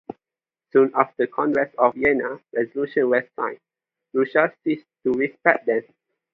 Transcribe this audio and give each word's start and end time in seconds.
Soon 0.71 0.91
after 0.95 1.13
the 1.17 1.31
Congress 1.31 1.71
of 1.77 1.93
Vienna 1.93 2.39
resolutions 2.55 3.05
were 3.05 3.29
signed, 3.35 3.59
Russia 4.15 4.51
ceased 4.63 4.87
to 5.03 5.11
respect 5.11 5.67
them. 5.67 5.83